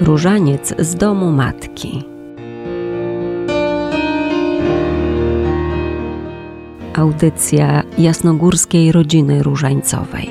Różaniec 0.00 0.74
z 0.78 0.94
domu 0.94 1.32
matki. 1.32 2.04
Audycja 6.94 7.82
jasnogórskiej 7.98 8.92
rodziny 8.92 9.42
różańcowej. 9.42 10.30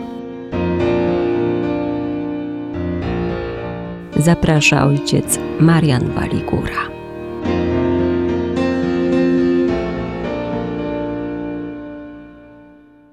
Zaprasza 4.15 4.85
ojciec 4.85 5.39
Marian 5.59 6.11
Waligura. 6.11 6.89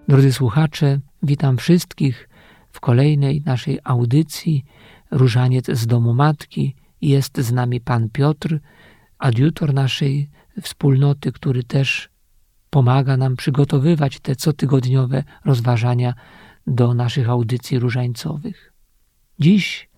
Drodzy 0.08 0.32
słuchacze, 0.32 1.00
witam 1.22 1.56
wszystkich 1.56 2.28
w 2.72 2.80
kolejnej 2.80 3.42
naszej 3.46 3.78
audycji 3.84 4.64
Różaniec 5.16 5.66
z 5.70 5.86
domu 5.86 6.14
matki. 6.14 6.74
Jest 7.00 7.40
z 7.40 7.52
nami 7.52 7.80
pan 7.80 8.10
Piotr, 8.10 8.58
adiutor 9.18 9.74
naszej 9.74 10.30
wspólnoty, 10.62 11.32
który 11.32 11.64
też 11.64 12.08
pomaga 12.70 13.16
nam 13.16 13.36
przygotowywać 13.36 14.20
te 14.20 14.36
cotygodniowe 14.36 15.24
rozważania 15.44 16.14
do 16.66 16.94
naszych 16.94 17.28
audycji 17.28 17.78
różańcowych. 17.78 18.72
Dziś, 19.38 19.88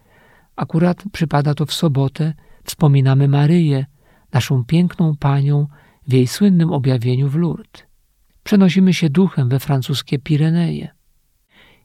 akurat 0.57 1.05
przypada 1.13 1.55
to 1.55 1.67
w 1.67 1.73
sobotę, 1.73 2.35
wspominamy 2.65 3.29
Maryję, 3.29 3.87
naszą 4.33 4.65
piękną 4.65 5.17
panią 5.17 5.67
w 6.09 6.13
jej 6.13 6.27
słynnym 6.27 6.73
objawieniu 6.73 7.29
w 7.29 7.37
Lourdes. 7.37 7.83
Przenosimy 8.45 8.95
się 8.95 9.11
duchem 9.11 9.49
we 9.49 9.61
francuskie 9.61 10.19
Pireneje. 10.19 10.89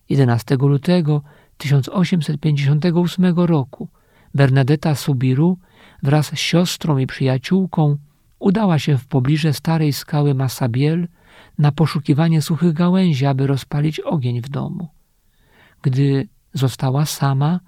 11 0.10 0.56
lutego 0.56 1.24
1858 1.58 3.36
roku 3.36 3.90
Bernadetta 4.34 4.96
Subiru 4.96 5.58
wraz 6.04 6.28
z 6.28 6.40
siostrą 6.40 6.98
i 6.98 7.08
przyjaciółką 7.08 7.98
udała 8.40 8.80
się 8.80 8.98
w 8.98 9.08
pobliże 9.08 9.54
starej 9.54 9.94
skały 9.94 10.34
Massabiel 10.34 11.08
na 11.58 11.72
poszukiwanie 11.72 12.42
suchych 12.42 12.74
gałęzi, 12.74 13.26
aby 13.26 13.48
rozpalić 13.48 14.00
ogień 14.00 14.42
w 14.42 14.50
domu. 14.50 14.90
Gdy 15.82 16.28
została 16.54 17.06
sama, 17.06 17.60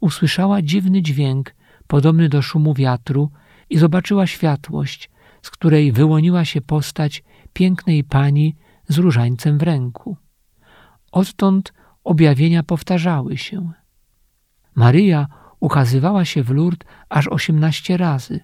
usłyszała 0.00 0.62
dziwny 0.62 1.02
dźwięk, 1.02 1.54
podobny 1.86 2.28
do 2.28 2.42
szumu 2.42 2.74
wiatru 2.74 3.30
i 3.70 3.78
zobaczyła 3.78 4.26
światłość, 4.26 5.10
z 5.42 5.50
której 5.50 5.92
wyłoniła 5.92 6.44
się 6.44 6.60
postać 6.60 7.22
pięknej 7.52 8.04
pani 8.04 8.56
z 8.88 8.98
różańcem 8.98 9.58
w 9.58 9.62
ręku. 9.62 10.16
Odtąd 11.12 11.72
objawienia 12.04 12.62
powtarzały 12.62 13.36
się. 13.36 13.72
Maryja 14.74 15.26
ukazywała 15.60 16.24
się 16.24 16.42
w 16.42 16.50
Lourdes 16.50 16.88
aż 17.08 17.28
osiemnaście 17.28 17.96
razy, 17.96 18.40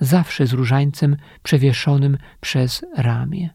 zawsze 0.00 0.46
z 0.46 0.52
różańcem 0.52 1.16
przewieszonym 1.42 2.18
przez 2.40 2.84
ramię. 2.96 3.50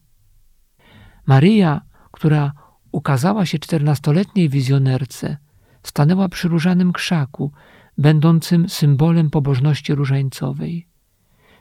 Maryja, 1.26 1.82
która 2.12 2.52
ukazała 2.92 3.46
się 3.46 3.60
czternastoletniej 3.60 4.50
wizjonerce, 4.50 5.38
stanęła 5.84 6.30
przy 6.30 6.48
różanym 6.48 6.94
krzaku, 6.94 7.52
będącym 7.98 8.70
symbolem 8.70 9.30
pobożności 9.30 9.96
różańcowej. 9.96 10.88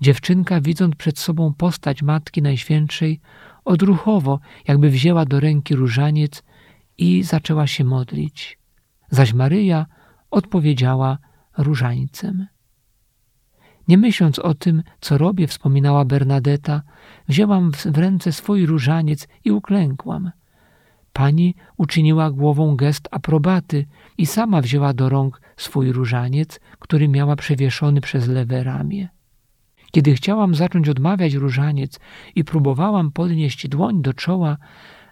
Dziewczynka, 0.01 0.61
widząc 0.61 0.97
przed 0.97 1.19
sobą 1.19 1.55
postać 1.55 2.03
Matki 2.03 2.42
Najświętszej, 2.42 3.20
odruchowo, 3.64 4.41
jakby 4.69 4.91
wzięła 4.91 5.25
do 5.25 5.41
ręki 5.41 5.77
różaniec 5.77 6.42
i 6.98 7.23
zaczęła 7.23 7.67
się 7.67 7.84
modlić. 7.84 8.59
Zaś 9.11 9.33
Maryja 9.33 9.87
odpowiedziała 10.31 11.19
różańcem. 11.59 12.47
Nie 13.89 13.98
myśląc 13.98 14.39
o 14.39 14.55
tym, 14.55 14.83
co 15.01 15.19
robię, 15.19 15.47
wspominała 15.47 16.05
Bernadetta, 16.05 16.83
wzięłam 17.29 17.73
w 17.73 17.98
ręce 17.98 18.33
swój 18.33 18.67
różaniec 18.67 19.29
i 19.45 19.51
uklękłam. 19.51 20.30
Pani 21.13 21.55
uczyniła 21.77 22.30
głową 22.30 22.77
gest 22.77 23.08
aprobaty 23.11 23.86
i 24.18 24.27
sama 24.27 24.61
wzięła 24.61 24.92
do 24.92 25.08
rąk 25.08 25.41
swój 25.57 25.92
różaniec, 25.92 26.61
który 26.79 27.08
miała 27.08 27.36
przewieszony 27.36 28.01
przez 28.01 28.29
lewe 28.29 28.64
ramię. 28.64 29.08
Kiedy 29.91 30.14
chciałam 30.14 30.55
zacząć 30.55 30.89
odmawiać 30.89 31.35
różaniec 31.35 32.01
i 32.35 32.45
próbowałam 32.45 33.13
podnieść 33.13 33.68
dłoń 33.68 34.02
do 34.02 34.14
czoła, 34.14 34.57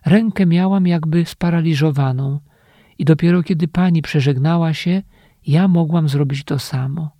rękę 0.04 0.46
miałam 0.46 0.86
jakby 0.86 1.24
sparaliżowaną 1.24 2.40
i 2.98 3.04
dopiero 3.04 3.42
kiedy 3.42 3.68
pani 3.68 4.02
przeżegnała 4.02 4.74
się, 4.74 5.02
ja 5.46 5.68
mogłam 5.68 6.08
zrobić 6.08 6.44
to 6.44 6.58
samo. 6.58 7.10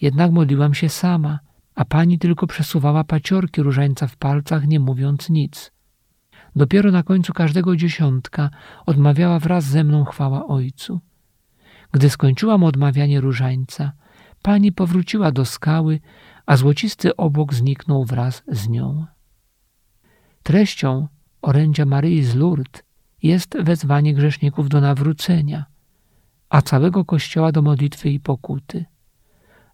Jednak 0.00 0.32
modliłam 0.32 0.74
się 0.74 0.88
sama, 0.88 1.38
a 1.74 1.84
pani 1.84 2.18
tylko 2.18 2.46
przesuwała 2.46 3.04
paciorki 3.04 3.62
różańca 3.62 4.06
w 4.06 4.16
palcach, 4.16 4.66
nie 4.66 4.80
mówiąc 4.80 5.30
nic. 5.30 5.72
Dopiero 6.56 6.90
na 6.90 7.02
końcu 7.02 7.32
każdego 7.32 7.76
dziesiątka 7.76 8.50
odmawiała 8.86 9.38
wraz 9.38 9.64
ze 9.64 9.84
mną 9.84 10.04
chwała 10.04 10.46
Ojcu. 10.46 11.00
Gdy 11.92 12.10
skończyłam 12.10 12.64
odmawianie 12.64 13.20
różańca, 13.20 13.92
pani 14.42 14.72
powróciła 14.72 15.32
do 15.32 15.44
skały, 15.44 16.00
a 16.46 16.56
złocisty 16.56 17.16
obłok 17.16 17.54
zniknął 17.54 18.04
wraz 18.04 18.42
z 18.48 18.68
nią. 18.68 19.06
Treścią 20.42 21.08
orędzia 21.46 21.84
Maryi 21.84 22.22
z 22.24 22.34
Lourdes 22.34 22.82
jest 23.22 23.56
wezwanie 23.62 24.14
grzeszników 24.14 24.68
do 24.68 24.80
nawrócenia, 24.80 25.64
a 26.48 26.62
całego 26.62 27.04
Kościoła 27.04 27.52
do 27.52 27.62
modlitwy 27.62 28.10
i 28.10 28.20
pokuty. 28.20 28.84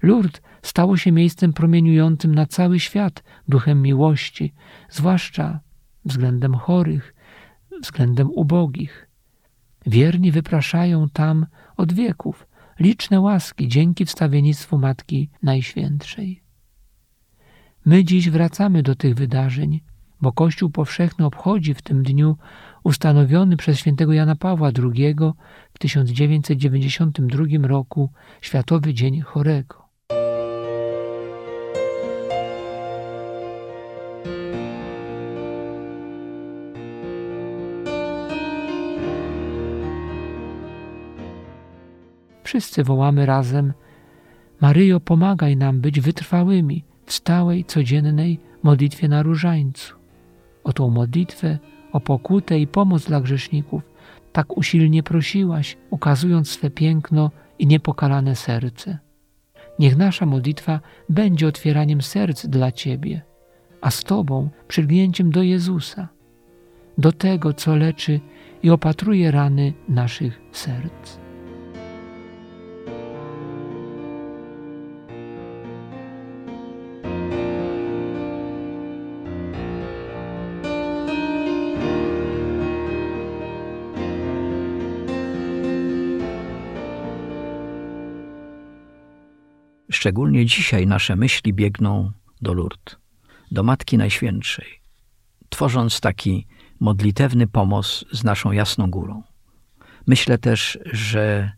Lourdes 0.03 0.43
stało 0.62 0.97
się 0.97 1.12
miejscem 1.12 1.53
promieniującym 1.53 2.34
na 2.34 2.47
cały 2.47 2.81
świat 2.81 3.22
duchem 3.49 3.83
miłości, 3.83 4.53
zwłaszcza 4.91 5.60
względem 6.05 6.55
chorych, 6.55 7.15
względem 7.83 8.31
ubogich. 8.31 9.09
Wierni 9.87 10.33
wypraszają 10.33 11.09
tam 11.09 11.47
od 11.77 11.93
wieków 11.93 12.47
liczne 12.81 13.21
łaski 13.21 13.69
dzięki 13.69 14.04
wstawiennictwu 14.04 14.78
Matki 14.78 15.31
Najświętszej. 15.43 16.43
My 17.84 18.04
dziś 18.04 18.31
wracamy 18.31 18.83
do 18.83 18.94
tych 18.94 19.15
wydarzeń, 19.15 19.81
bo 20.22 20.33
Kościół 20.33 20.71
powszechny 20.71 21.27
obchodzi 21.27 21.75
w 21.75 21.83
tym 21.83 22.03
dniu 22.03 22.37
ustanowiony 22.84 23.56
przez 23.56 23.78
świętego 23.78 24.12
Jana 24.12 24.37
Pawła 24.37 24.71
II 24.83 25.16
w 25.75 25.78
1992 25.78 27.69
roku 27.69 28.10
Światowy 28.41 28.94
Dzień 28.94 29.21
Chorego. 29.21 29.83
Wszyscy 42.44 42.84
wołamy 42.84 43.27
razem: 43.27 43.72
Maryjo, 44.60 45.00
pomagaj 45.00 45.56
nam 45.56 45.81
być 45.81 46.00
wytrwałymi 46.00 46.84
w 47.06 47.12
stałej, 47.12 47.65
codziennej 47.65 48.41
modlitwie 48.62 49.09
na 49.09 49.22
różańcu. 49.22 50.01
O 50.64 50.72
tą 50.72 50.90
modlitwę, 50.90 51.58
o 51.92 52.00
pokutę 52.00 52.58
i 52.58 52.66
pomoc 52.66 53.04
dla 53.04 53.20
grzeszników 53.20 53.82
tak 54.32 54.56
usilnie 54.56 55.02
prosiłaś, 55.02 55.76
ukazując 55.90 56.50
swe 56.50 56.70
piękno 56.70 57.30
i 57.58 57.66
niepokalane 57.66 58.36
serce. 58.36 58.98
Niech 59.78 59.96
nasza 59.96 60.26
modlitwa 60.26 60.80
będzie 61.08 61.46
otwieraniem 61.46 62.02
serc 62.02 62.46
dla 62.46 62.72
Ciebie, 62.72 63.22
a 63.80 63.90
z 63.90 64.04
Tobą 64.04 64.50
przylgnięciem 64.68 65.30
do 65.30 65.42
Jezusa, 65.42 66.08
do 66.98 67.12
tego, 67.12 67.52
co 67.52 67.76
leczy 67.76 68.20
i 68.62 68.70
opatruje 68.70 69.30
rany 69.30 69.72
naszych 69.88 70.40
serc. 70.52 71.22
Szczególnie 89.90 90.46
dzisiaj 90.46 90.86
nasze 90.86 91.16
myśli 91.16 91.52
biegną 91.52 92.12
do 92.40 92.54
Lourdes, 92.54 92.96
do 93.50 93.62
Matki 93.62 93.98
Najświętszej, 93.98 94.80
tworząc 95.48 96.00
taki 96.00 96.46
modlitewny 96.80 97.46
pomost 97.46 98.04
z 98.12 98.24
naszą 98.24 98.52
Jasną 98.52 98.90
Górą. 98.90 99.22
Myślę 100.06 100.38
też, 100.38 100.78
że 100.92 101.52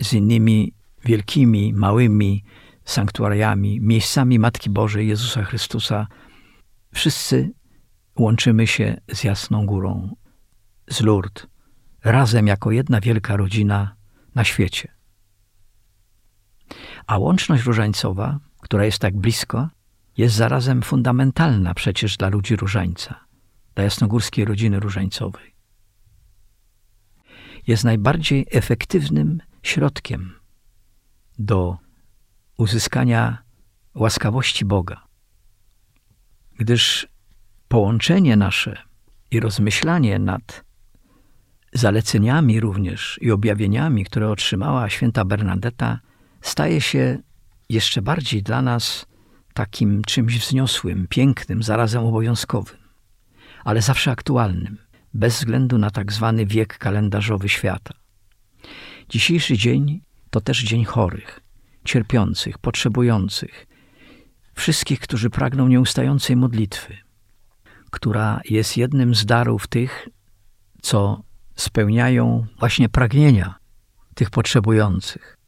z 0.00 0.12
innymi 0.12 0.72
wielkimi, 1.04 1.72
małymi 1.72 2.44
sanktuariami, 2.84 3.80
miejscami 3.80 4.38
Matki 4.38 4.70
Bożej 4.70 5.08
Jezusa 5.08 5.44
Chrystusa, 5.44 6.06
wszyscy 6.94 7.50
łączymy 8.18 8.66
się 8.66 9.00
z 9.12 9.24
Jasną 9.24 9.66
Górą, 9.66 10.16
z 10.88 11.00
Lourdes, 11.00 11.46
razem 12.04 12.46
jako 12.46 12.70
jedna 12.70 13.00
wielka 13.00 13.36
rodzina 13.36 13.96
na 14.34 14.44
świecie. 14.44 15.01
A 17.06 17.18
łączność 17.18 17.64
różańcowa, 17.64 18.38
która 18.60 18.84
jest 18.84 18.98
tak 18.98 19.16
blisko, 19.16 19.68
jest 20.16 20.34
zarazem 20.34 20.82
fundamentalna 20.82 21.74
przecież 21.74 22.16
dla 22.16 22.28
ludzi 22.28 22.56
różańca, 22.56 23.24
dla 23.74 23.84
jasnogórskiej 23.84 24.44
rodziny 24.44 24.80
różańcowej. 24.80 25.54
Jest 27.66 27.84
najbardziej 27.84 28.46
efektywnym 28.50 29.40
środkiem 29.62 30.32
do 31.38 31.78
uzyskania 32.56 33.42
łaskawości 33.94 34.64
Boga. 34.64 35.06
Gdyż 36.58 37.08
połączenie 37.68 38.36
nasze 38.36 38.82
i 39.30 39.40
rozmyślanie 39.40 40.18
nad 40.18 40.64
zaleceniami 41.72 42.60
również 42.60 43.18
i 43.22 43.30
objawieniami, 43.30 44.04
które 44.04 44.30
otrzymała 44.30 44.90
święta 44.90 45.24
Bernadetta, 45.24 46.00
staje 46.42 46.80
się 46.80 47.18
jeszcze 47.68 48.02
bardziej 48.02 48.42
dla 48.42 48.62
nas 48.62 49.06
takim 49.54 50.02
czymś 50.04 50.38
wzniosłym, 50.38 51.06
pięknym, 51.08 51.62
zarazem 51.62 52.04
obowiązkowym, 52.04 52.78
ale 53.64 53.82
zawsze 53.82 54.10
aktualnym, 54.10 54.78
bez 55.14 55.38
względu 55.38 55.78
na 55.78 55.90
tak 55.90 56.12
zwany 56.12 56.46
wiek 56.46 56.78
kalendarzowy 56.78 57.48
świata. 57.48 57.94
Dzisiejszy 59.08 59.56
dzień 59.56 60.02
to 60.30 60.40
też 60.40 60.62
dzień 60.62 60.84
chorych, 60.84 61.40
cierpiących, 61.84 62.58
potrzebujących, 62.58 63.66
wszystkich, 64.54 65.00
którzy 65.00 65.30
pragną 65.30 65.68
nieustającej 65.68 66.36
modlitwy, 66.36 66.98
która 67.90 68.40
jest 68.50 68.76
jednym 68.76 69.14
z 69.14 69.26
darów 69.26 69.66
tych, 69.66 70.08
co 70.82 71.22
spełniają 71.56 72.46
właśnie 72.58 72.88
pragnienia 72.88 73.54
tych 74.14 74.30
potrzebujących. 74.30 75.41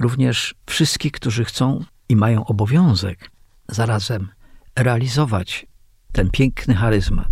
Również 0.00 0.54
wszystkich, 0.66 1.12
którzy 1.12 1.44
chcą 1.44 1.84
i 2.08 2.16
mają 2.16 2.44
obowiązek 2.44 3.30
zarazem 3.68 4.28
realizować 4.76 5.66
ten 6.12 6.30
piękny 6.30 6.74
charyzmat, 6.74 7.30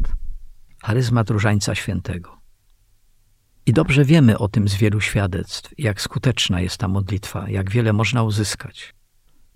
charyzmat 0.83 1.31
Różańca 1.31 1.75
Świętego. 1.75 2.41
I 3.67 3.73
dobrze 3.73 4.05
wiemy 4.05 4.39
o 4.39 4.49
tym 4.49 4.69
z 4.69 4.75
wielu 4.75 5.01
świadectw, 5.01 5.75
jak 5.79 6.01
skuteczna 6.01 6.61
jest 6.61 6.77
ta 6.77 6.89
modlitwa, 6.89 7.51
jak 7.51 7.71
wiele 7.71 7.93
można 7.93 8.23
uzyskać. 8.23 8.95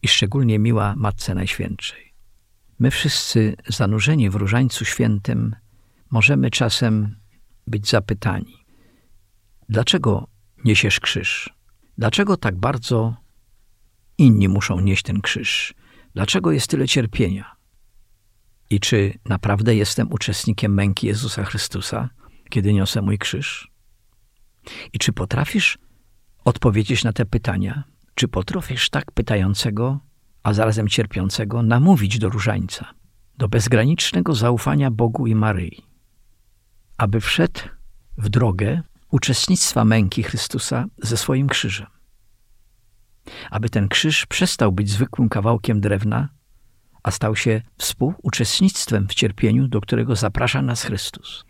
I 0.03 0.09
szczególnie 0.09 0.59
miła 0.59 0.95
Matce 0.97 1.35
Najświętszej. 1.35 2.15
My 2.79 2.91
wszyscy 2.91 3.57
zanurzeni 3.69 4.31
w 4.31 4.35
Różańcu 4.35 4.85
Świętym 4.85 5.57
możemy 6.11 6.51
czasem 6.51 7.17
być 7.67 7.91
zapytani, 7.91 8.65
dlaczego 9.69 10.29
niesiesz 10.65 11.01
krzyż? 11.01 11.55
Dlaczego 11.99 12.37
tak 12.37 12.57
bardzo 12.57 13.17
inni 14.19 14.49
muszą 14.49 14.81
nieść 14.81 15.03
ten 15.03 15.21
krzyż? 15.21 15.75
Dlaczego 16.15 16.53
jest 16.53 16.71
tyle 16.71 16.89
cierpienia? 16.89 17.57
I 18.71 18.81
czy 18.81 19.19
naprawdę 19.25 19.75
jestem 19.75 20.13
uczestnikiem 20.13 20.75
męki 20.75 21.07
Jezusa 21.07 21.45
Chrystusa, 21.45 22.11
kiedy 22.51 22.73
niosę 22.73 23.03
mój 23.03 23.19
krzyż? 23.19 23.69
I 24.93 24.99
czy 24.99 25.13
potrafisz 25.13 25.79
odpowiedzieć 26.45 27.05
na 27.05 27.13
te 27.13 27.25
pytania? 27.25 27.85
Czy 28.15 28.29
potrafisz 28.29 28.91
tak 28.91 29.13
pytającego, 29.13 30.01
a 30.43 30.53
zarazem 30.53 30.89
cierpiącego 30.89 31.63
namówić 31.63 32.19
do 32.19 32.29
różańca, 32.29 32.95
do 33.39 33.49
bezgranicznego 33.49 34.35
zaufania 34.35 34.91
Bogu 34.91 35.27
i 35.27 35.35
Maryi, 35.35 35.87
aby 36.97 37.21
wszedł 37.21 37.61
w 38.19 38.29
drogę 38.29 38.83
uczestnictwa 39.15 39.85
męki 39.85 40.23
Chrystusa 40.23 40.85
ze 40.99 41.17
swoim 41.17 41.49
krzyżem? 41.49 41.87
Aby 43.51 43.71
ten 43.71 43.89
krzyż 43.89 44.27
przestał 44.27 44.73
być 44.73 44.91
zwykłym 44.91 45.29
kawałkiem 45.29 45.81
drewna, 45.81 46.29
a 47.03 47.11
stał 47.11 47.37
się 47.37 47.63
współuczestnictwem 47.79 49.09
w 49.09 49.15
cierpieniu, 49.15 49.69
do 49.69 49.81
którego 49.81 50.17
zaprasza 50.17 50.63
nas 50.63 50.83
Chrystus. 50.83 51.45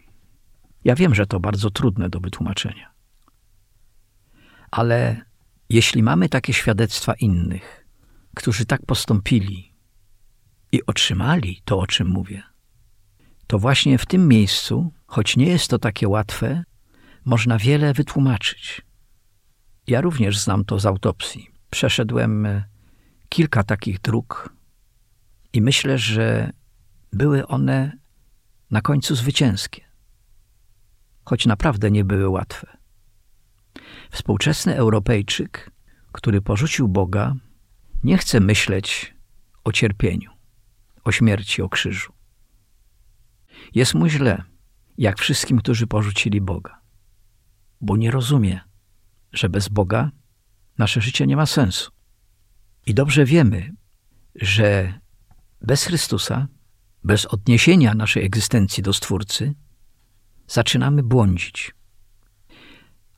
Ja 0.84 0.94
wiem, 0.94 1.14
że 1.14 1.26
to 1.26 1.40
bardzo 1.40 1.70
trudne 1.70 2.10
do 2.10 2.20
wytłumaczenia. 2.20 2.92
Ale 4.70 5.24
jeśli 5.68 6.02
mamy 6.02 6.28
takie 6.28 6.52
świadectwa 6.52 7.14
innych, 7.14 7.86
którzy 8.36 8.66
tak 8.66 8.86
postąpili 8.86 9.74
i 10.72 10.86
otrzymali 10.86 11.62
to, 11.64 11.78
o 11.78 11.86
czym 11.86 12.08
mówię, 12.08 12.42
to 13.46 13.58
właśnie 13.58 13.98
w 13.98 14.06
tym 14.06 14.28
miejscu, 14.28 14.92
choć 15.06 15.36
nie 15.36 15.46
jest 15.46 15.68
to 15.68 15.78
takie 15.78 16.08
łatwe, 16.08 16.64
można 17.24 17.58
wiele 17.58 17.92
wytłumaczyć. 17.92 18.82
Ja 19.86 20.00
również 20.00 20.38
znam 20.38 20.64
to 20.64 20.78
z 20.78 20.86
autopsji. 20.86 21.50
Przeszedłem 21.70 22.46
e, 22.46 22.64
kilka 23.28 23.62
takich 23.62 24.00
dróg 24.00 24.54
i 25.52 25.62
myślę, 25.62 25.98
że 25.98 26.52
były 27.12 27.46
one 27.46 27.98
na 28.70 28.80
końcu 28.80 29.14
zwycięskie, 29.14 29.84
choć 31.24 31.46
naprawdę 31.46 31.90
nie 31.90 32.04
były 32.04 32.28
łatwe. 32.28 32.76
Współczesny 34.10 34.76
Europejczyk, 34.76 35.70
który 36.12 36.40
porzucił 36.40 36.88
Boga, 36.88 37.34
nie 38.04 38.18
chce 38.18 38.40
myśleć 38.40 39.14
o 39.64 39.72
cierpieniu, 39.72 40.30
o 41.04 41.12
śmierci, 41.12 41.62
o 41.62 41.68
krzyżu. 41.68 42.12
Jest 43.74 43.94
mu 43.94 44.08
źle, 44.08 44.42
jak 44.98 45.18
wszystkim, 45.18 45.58
którzy 45.58 45.86
porzucili 45.86 46.40
Boga, 46.40 46.80
bo 47.84 47.96
nie 47.96 48.10
rozumie, 48.10 48.60
że 49.32 49.48
bez 49.48 49.68
Boga 49.68 50.10
nasze 50.78 51.00
życie 51.00 51.26
nie 51.26 51.36
ma 51.36 51.46
sensu. 51.46 51.90
I 52.86 52.94
dobrze 52.94 53.24
wiemy, 53.24 53.72
że 54.34 55.00
bez 55.60 55.84
Chrystusa, 55.84 56.48
bez 57.04 57.26
odniesienia 57.26 57.94
naszej 57.94 58.24
egzystencji 58.24 58.82
do 58.82 58.92
Stwórcy, 58.92 59.54
zaczynamy 60.46 61.02
błądzić. 61.02 61.74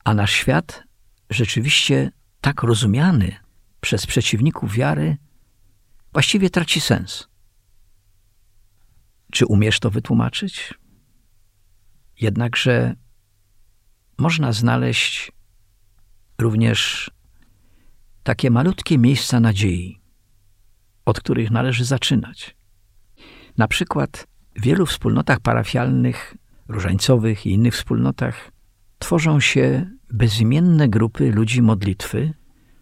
A 0.03 0.13
nasz 0.13 0.31
świat 0.31 0.83
rzeczywiście 1.29 2.11
tak 2.41 2.63
rozumiany 2.63 3.35
przez 3.81 4.05
przeciwników 4.05 4.73
wiary 4.73 5.17
właściwie 6.13 6.49
traci 6.49 6.81
sens. 6.81 7.27
Czy 9.31 9.45
umiesz 9.45 9.79
to 9.79 9.89
wytłumaczyć? 9.89 10.73
Jednakże 12.21 12.95
można 14.17 14.51
znaleźć 14.51 15.31
również 16.39 17.11
takie 18.23 18.51
malutkie 18.51 18.97
miejsca 18.97 19.39
nadziei, 19.39 20.01
od 21.05 21.19
których 21.19 21.51
należy 21.51 21.85
zaczynać. 21.85 22.55
Na 23.57 23.67
przykład 23.67 24.27
w 24.55 24.61
wielu 24.61 24.85
wspólnotach 24.85 25.39
parafialnych, 25.39 26.35
różańcowych 26.67 27.45
i 27.45 27.51
innych 27.51 27.73
wspólnotach 27.73 28.51
tworzą 28.99 29.39
się 29.39 29.91
bezimienne 30.13 30.89
grupy 30.89 31.31
ludzi 31.31 31.61
modlitwy, 31.61 32.33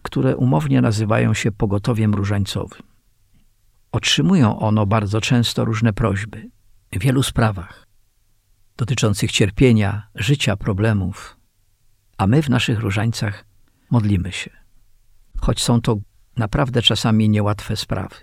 które 0.02 0.36
umownie 0.36 0.80
nazywają 0.80 1.34
się 1.34 1.52
pogotowiem 1.52 2.14
różańcowym. 2.14 2.82
Otrzymują 3.92 4.58
ono 4.58 4.86
bardzo 4.86 5.20
często 5.20 5.64
różne 5.64 5.92
prośby 5.92 6.50
w 6.92 6.98
wielu 6.98 7.22
sprawach 7.22 7.85
dotyczących 8.76 9.32
cierpienia, 9.32 10.08
życia, 10.14 10.56
problemów, 10.56 11.36
a 12.18 12.26
my 12.26 12.42
w 12.42 12.48
naszych 12.48 12.78
różańcach 12.78 13.44
modlimy 13.90 14.32
się. 14.32 14.50
Choć 15.40 15.62
są 15.62 15.80
to 15.80 15.96
naprawdę 16.36 16.82
czasami 16.82 17.28
niełatwe 17.28 17.76
sprawy. 17.76 18.16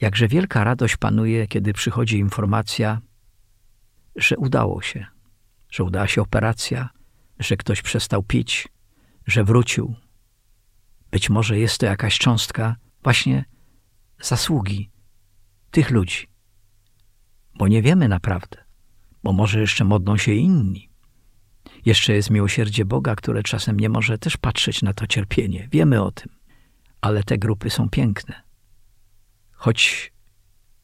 Jakże 0.00 0.28
wielka 0.28 0.64
radość 0.64 0.96
panuje, 0.96 1.46
kiedy 1.46 1.72
przychodzi 1.72 2.18
informacja, 2.18 3.00
że 4.16 4.36
udało 4.36 4.82
się, 4.82 5.06
że 5.70 5.84
udała 5.84 6.08
się 6.08 6.22
operacja, 6.22 6.88
że 7.38 7.56
ktoś 7.56 7.82
przestał 7.82 8.22
pić, 8.22 8.68
że 9.26 9.44
wrócił. 9.44 9.94
Być 11.10 11.30
może 11.30 11.58
jest 11.58 11.78
to 11.78 11.86
jakaś 11.86 12.18
cząstka 12.18 12.76
właśnie 13.02 13.44
zasługi 14.20 14.90
tych 15.70 15.90
ludzi. 15.90 16.26
Bo 17.54 17.68
nie 17.68 17.82
wiemy 17.82 18.08
naprawdę, 18.08 18.67
bo 19.22 19.32
może 19.32 19.60
jeszcze 19.60 19.84
modlą 19.84 20.16
się 20.16 20.32
inni. 20.32 20.90
Jeszcze 21.86 22.12
jest 22.12 22.30
miłosierdzie 22.30 22.84
Boga, 22.84 23.16
które 23.16 23.42
czasem 23.42 23.80
nie 23.80 23.88
może 23.88 24.18
też 24.18 24.36
patrzeć 24.36 24.82
na 24.82 24.92
to 24.92 25.06
cierpienie. 25.06 25.68
Wiemy 25.72 26.02
o 26.02 26.10
tym. 26.10 26.32
Ale 27.00 27.22
te 27.22 27.38
grupy 27.38 27.70
są 27.70 27.88
piękne. 27.88 28.42
Choć 29.52 30.12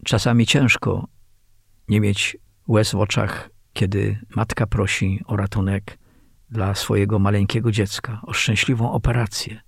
czasami 0.04 0.46
ciężko 0.46 1.08
nie 1.88 2.00
mieć 2.00 2.36
łez 2.68 2.92
w 2.92 2.96
oczach, 2.96 3.50
kiedy 3.72 4.18
matka 4.36 4.66
prosi 4.66 5.20
o 5.26 5.36
ratunek 5.36 5.98
dla 6.50 6.74
swojego 6.74 7.18
maleńkiego 7.18 7.72
dziecka, 7.72 8.20
o 8.22 8.32
szczęśliwą 8.32 8.92
operację. 8.92 9.60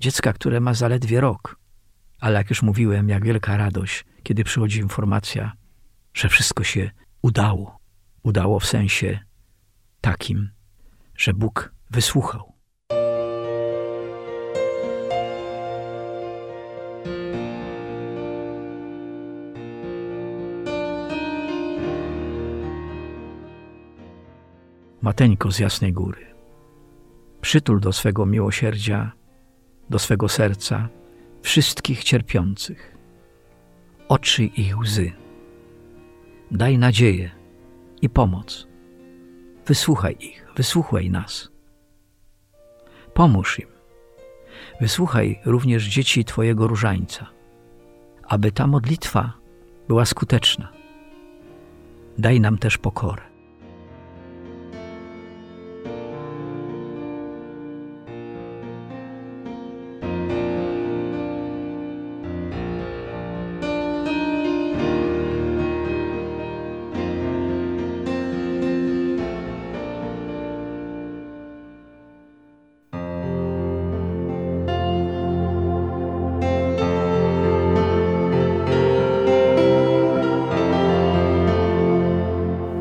Dziecka, 0.00 0.32
które 0.32 0.60
ma 0.60 0.74
zaledwie 0.74 1.20
rok. 1.20 1.58
Ale 2.20 2.38
jak 2.38 2.50
już 2.50 2.62
mówiłem, 2.62 3.08
jak 3.08 3.24
wielka 3.24 3.56
radość, 3.56 4.04
kiedy 4.22 4.44
przychodzi 4.44 4.80
informacja, 4.80 5.52
że 6.14 6.28
wszystko 6.28 6.64
się 6.64 6.90
udało. 7.22 7.78
Udało 8.22 8.60
w 8.60 8.66
sensie 8.66 9.18
takim, 10.00 10.50
że 11.16 11.34
Bóg 11.34 11.74
wysłuchał. 11.90 12.52
Mateńko 25.00 25.50
z 25.50 25.58
Jasnej 25.58 25.92
Góry, 25.92 26.26
przytul 27.40 27.80
do 27.80 27.92
swego 27.92 28.26
miłosierdzia, 28.26 29.12
do 29.90 29.98
swego 29.98 30.28
serca 30.28 30.88
wszystkich 31.42 32.04
cierpiących, 32.04 32.96
oczy 34.08 34.44
i 34.44 34.74
łzy. 34.74 35.12
Daj 36.50 36.78
nadzieję 36.78 37.30
i 38.02 38.08
pomoc. 38.08 38.68
Wysłuchaj 39.66 40.16
ich, 40.20 40.46
wysłuchaj 40.56 41.10
nas. 41.10 41.50
Pomóż 43.14 43.58
im. 43.58 43.68
Wysłuchaj 44.80 45.40
również 45.44 45.84
dzieci 45.84 46.24
Twojego 46.24 46.66
różańca, 46.66 47.26
aby 48.24 48.52
ta 48.52 48.66
modlitwa 48.66 49.32
była 49.88 50.04
skuteczna. 50.04 50.72
Daj 52.18 52.40
nam 52.40 52.58
też 52.58 52.78
pokorę. 52.78 53.27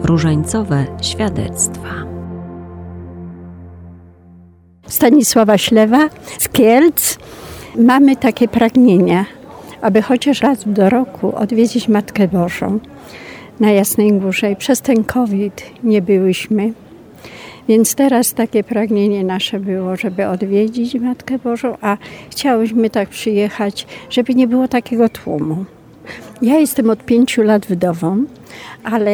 Różańcowe 0.08 0.86
świadectwa. 1.02 1.90
Stanisława 4.88 5.58
Ślewa 5.58 6.10
z 6.40 6.50
Kielc. 6.50 7.18
Mamy 7.76 8.16
takie 8.16 8.48
pragnienia, 8.48 9.26
aby 9.82 10.02
chociaż 10.02 10.42
raz 10.42 10.64
do 10.66 10.90
roku 10.90 11.36
odwiedzić 11.36 11.88
Matkę 11.88 12.28
Bożą 12.28 12.80
na 13.60 13.72
Jasnej 13.72 14.14
Górze. 14.14 14.52
I 14.52 14.56
przez 14.56 14.82
ten 14.82 15.04
COVID 15.04 15.64
nie 15.84 16.02
byłyśmy. 16.02 16.74
Więc 17.68 17.96
teraz 17.96 18.34
takie 18.34 18.64
pragnienie 18.64 19.24
nasze 19.24 19.60
było, 19.60 19.96
żeby 19.96 20.28
odwiedzić 20.28 20.96
Matkę 20.96 21.40
Bożą, 21.40 21.78
a 21.82 21.98
chciałyśmy 22.32 22.90
tak 22.90 23.10
przyjechać, 23.10 23.88
żeby 24.10 24.36
nie 24.36 24.48
było 24.48 24.68
takiego 24.68 25.10
tłumu. 25.10 25.66
Ja 26.42 26.60
jestem 26.60 26.90
od 26.90 27.06
pięciu 27.06 27.42
lat 27.42 27.66
wdową, 27.66 28.24
ale 28.84 29.12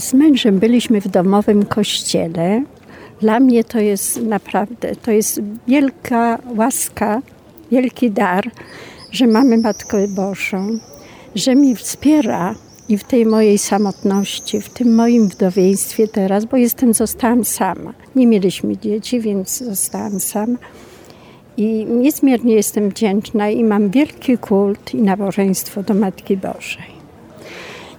z 0.00 0.14
mężem 0.14 0.58
byliśmy 0.58 1.00
w 1.00 1.08
domowym 1.08 1.64
kościele. 1.64 2.62
Dla 3.20 3.40
mnie 3.40 3.64
to 3.64 3.80
jest 3.80 4.22
naprawdę, 4.22 4.96
to 4.96 5.10
jest 5.10 5.40
wielka 5.68 6.38
łaska, 6.56 7.22
wielki 7.70 8.10
dar, 8.10 8.50
że 9.12 9.26
mamy 9.26 9.58
Matkę 9.58 10.08
Bożą, 10.08 10.78
że 11.34 11.54
mi 11.54 11.76
wspiera 11.76 12.54
i 12.88 12.98
w 12.98 13.04
tej 13.04 13.26
mojej 13.26 13.58
samotności, 13.58 14.60
w 14.60 14.68
tym 14.68 14.94
moim 14.94 15.28
wdowieństwie 15.28 16.08
teraz, 16.08 16.44
bo 16.44 16.56
jestem, 16.56 16.94
zostałam 16.94 17.44
sama. 17.44 17.92
Nie 18.16 18.26
mieliśmy 18.26 18.76
dzieci, 18.76 19.20
więc 19.20 19.58
zostałam 19.58 20.20
sama. 20.20 20.58
I 21.56 21.86
niezmiernie 21.86 22.54
jestem 22.54 22.88
wdzięczna 22.90 23.48
i 23.48 23.64
mam 23.64 23.90
wielki 23.90 24.38
kult 24.38 24.94
i 24.94 25.02
nabożeństwo 25.02 25.82
do 25.82 25.94
Matki 25.94 26.36
Bożej. 26.36 26.96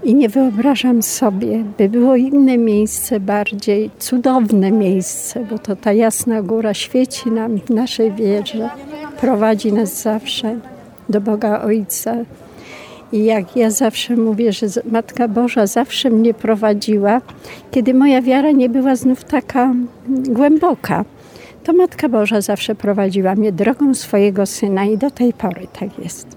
I 0.04 0.16
nie 0.16 0.30
wyobrażam 0.30 1.04
sobie, 1.04 1.64
by 1.78 1.90
było 1.90 2.16
inne 2.16 2.58
miejsce, 2.58 3.20
bardziej 3.20 3.90
cudowne 4.00 4.72
miejsce, 4.72 5.46
bo 5.50 5.60
to 5.60 5.76
ta 5.76 5.94
jasna 5.94 6.42
góra 6.42 6.74
świeci 6.74 7.32
nam 7.32 7.60
w 7.60 7.70
naszej 7.70 8.12
wierze, 8.12 8.70
prowadzi 9.22 9.74
nas 9.74 10.02
zawsze 10.02 10.60
do 11.10 11.22
Boga 11.22 11.62
Ojca. 11.62 12.16
I 13.12 13.26
jak 13.26 13.56
ja 13.56 13.72
zawsze 13.72 14.16
mówię, 14.16 14.54
że 14.54 14.68
Matka 14.92 15.28
Boża 15.28 15.68
zawsze 15.68 16.10
mnie 16.10 16.34
prowadziła, 16.34 17.22
kiedy 17.72 17.94
moja 17.94 18.22
wiara 18.22 18.52
nie 18.52 18.70
była 18.70 18.96
znów 18.96 19.24
taka 19.24 19.74
głęboka 20.08 21.06
to 21.68 21.74
Matka 21.74 22.10
Boża 22.10 22.42
zawsze 22.42 22.76
prowadziła 22.76 23.36
mnie 23.36 23.52
drogą 23.52 23.94
swojego 23.94 24.46
syna 24.46 24.86
i 24.86 24.98
do 24.98 25.12
tej 25.12 25.34
pory 25.34 25.68
tak 25.80 26.00
jest. 26.00 26.28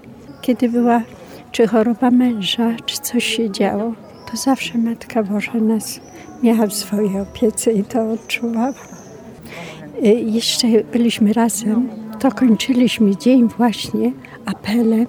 Kiedy 0.41 0.69
była 0.69 1.01
czy 1.51 1.67
choroba 1.67 2.11
męża, 2.11 2.75
czy 2.85 2.97
coś 2.97 3.25
się 3.25 3.51
działo, 3.51 3.93
to 4.31 4.37
zawsze 4.37 4.77
Matka 4.77 5.23
Boża 5.23 5.53
nas 5.53 5.99
miała 6.43 6.67
w 6.67 6.73
swojej 6.73 7.19
opiece 7.19 7.71
i 7.71 7.83
to 7.83 8.11
odczuwała. 8.11 8.73
Y, 10.05 10.07
jeszcze 10.07 10.67
byliśmy 10.91 11.33
razem, 11.33 11.89
to 12.19 12.31
kończyliśmy 12.31 13.15
dzień 13.15 13.47
właśnie 13.57 14.11
apelem 14.45 15.07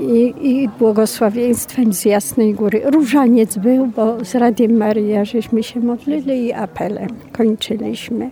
i, 0.00 0.34
i 0.40 0.68
błogosławieństwem 0.68 1.92
z 1.92 2.04
Jasnej 2.04 2.54
Góry. 2.54 2.82
Różaniec 2.84 3.58
był, 3.58 3.86
bo 3.86 4.24
z 4.24 4.34
Radiem 4.34 4.76
Maryja 4.76 5.24
żeśmy 5.24 5.62
się 5.62 5.80
modlili 5.80 6.46
i 6.46 6.52
apelem 6.52 7.08
kończyliśmy 7.32 8.30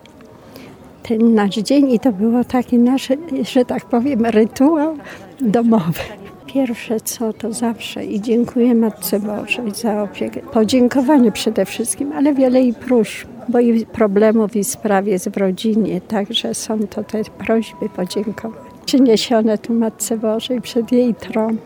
ten 1.09 1.35
nasz 1.35 1.55
dzień 1.55 1.91
i 1.91 2.01
to 2.01 2.13
było 2.13 2.45
taki 2.45 2.79
nasz, 2.79 3.09
że 3.53 3.65
tak 3.65 3.85
powiem, 3.85 4.27
rytuał 4.27 4.97
domowy. 5.41 6.01
Pierwsze 6.47 7.01
co 7.01 7.33
to 7.33 7.53
zawsze 7.53 8.05
i 8.05 8.21
dziękuję 8.21 8.75
Matce 8.75 9.21
Bożej 9.21 9.71
za 9.75 10.03
opiekę. 10.03 10.41
Podziękowanie 10.41 11.33
przede 11.33 11.65
wszystkim, 11.65 12.13
ale 12.13 12.35
wiele 12.35 12.63
i 12.63 12.75
próśb, 12.75 13.29
bo 13.49 13.59
i 13.61 13.87
problemów 13.87 14.57
i 14.57 14.65
spraw 14.65 15.07
jest 15.07 15.29
w 15.29 15.37
rodzinie, 15.37 16.01
także 16.01 16.55
są 16.55 16.79
to 16.79 17.05
te 17.05 17.25
prośby, 17.25 17.89
podziękowania. 17.89 18.71
Przyniesione 18.87 19.59
tu 19.59 19.75
Matce 19.75 20.17
Bożej 20.17 20.61
przed 20.61 20.93
jej 20.93 21.15
tron. 21.15 21.57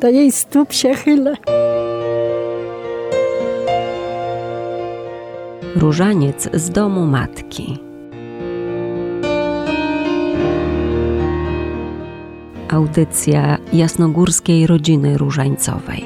Do 0.00 0.08
jej 0.08 0.32
stóp 0.32 0.72
się 0.72 0.94
chylę. 0.94 1.36
Różaniec 5.76 6.48
z 6.54 6.70
domu 6.70 7.06
matki. 7.06 7.87
Audycja 12.70 13.58
jasnogórskiej 13.72 14.66
rodziny 14.66 15.18
różańcowej. 15.18 16.04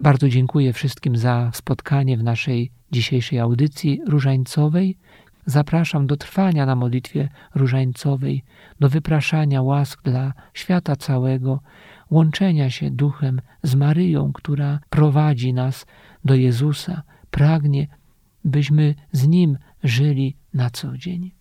Bardzo 0.00 0.28
dziękuję 0.28 0.72
wszystkim 0.72 1.16
za 1.16 1.50
spotkanie 1.54 2.16
w 2.16 2.22
naszej 2.22 2.70
dzisiejszej 2.92 3.38
audycji 3.38 4.00
różańcowej. 4.06 4.98
Zapraszam 5.46 6.06
do 6.06 6.16
trwania 6.16 6.66
na 6.66 6.74
modlitwie 6.76 7.28
różańcowej, 7.54 8.44
do 8.80 8.88
wypraszania 8.88 9.62
łask 9.62 10.02
dla 10.02 10.32
świata 10.54 10.96
całego, 10.96 11.60
łączenia 12.10 12.70
się 12.70 12.90
duchem 12.90 13.40
z 13.62 13.74
Maryją, 13.74 14.32
która 14.32 14.80
prowadzi 14.90 15.52
nas 15.52 15.86
do 16.24 16.34
Jezusa, 16.34 17.02
pragnie, 17.30 17.88
byśmy 18.44 18.94
z 19.12 19.26
Nim 19.26 19.58
żyli 19.84 20.36
na 20.54 20.70
co 20.70 20.98
dzień. 20.98 21.35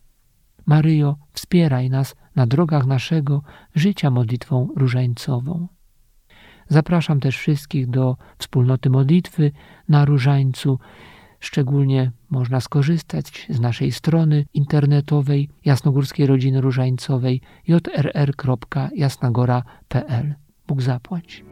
Maryjo, 0.65 1.15
wspieraj 1.33 1.89
nas 1.89 2.15
na 2.35 2.47
drogach 2.47 2.85
naszego 2.85 3.41
życia 3.75 4.11
modlitwą 4.11 4.67
różańcową. 4.75 5.67
Zapraszam 6.67 7.19
też 7.19 7.37
wszystkich 7.37 7.89
do 7.89 8.17
wspólnoty 8.37 8.89
modlitwy 8.89 9.51
na 9.89 10.05
różańcu. 10.05 10.79
Szczególnie 11.39 12.11
można 12.29 12.61
skorzystać 12.61 13.47
z 13.49 13.59
naszej 13.59 13.91
strony 13.91 14.45
internetowej 14.53 15.49
Jasnogórskiej 15.65 16.27
Rodziny 16.27 16.61
Różańcowej 16.61 17.41
jrr.jasnagora.pl. 17.67 20.35
Bóg 20.67 20.81
zapłać. 20.81 21.43